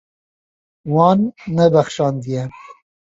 Wan 0.93 1.19
nebexşandiye. 1.55 2.43